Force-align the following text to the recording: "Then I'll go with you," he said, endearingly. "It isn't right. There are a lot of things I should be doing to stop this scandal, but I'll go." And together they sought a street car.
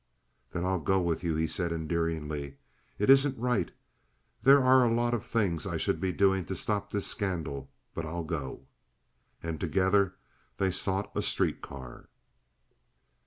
"Then 0.51 0.65
I'll 0.65 0.79
go 0.79 0.99
with 0.99 1.23
you," 1.23 1.35
he 1.35 1.45
said, 1.45 1.71
endearingly. 1.71 2.57
"It 2.97 3.07
isn't 3.11 3.37
right. 3.37 3.69
There 4.41 4.63
are 4.63 4.83
a 4.83 4.91
lot 4.91 5.13
of 5.13 5.23
things 5.23 5.67
I 5.67 5.77
should 5.77 6.01
be 6.01 6.11
doing 6.11 6.43
to 6.45 6.55
stop 6.55 6.89
this 6.89 7.05
scandal, 7.05 7.69
but 7.93 8.03
I'll 8.03 8.23
go." 8.23 8.65
And 9.43 9.59
together 9.59 10.15
they 10.57 10.71
sought 10.71 11.15
a 11.15 11.21
street 11.21 11.61
car. 11.61 12.09